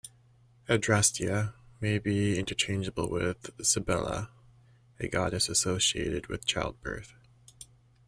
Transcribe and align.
Adrastea 0.67 1.53
may 1.79 1.99
be 1.99 2.39
interchangeable 2.39 3.07
with 3.07 3.51
Cybele 3.63 4.29
a 4.99 5.07
goddess 5.07 5.47
associated 5.47 6.25
with 6.25 6.43
childbirth. 6.43 7.13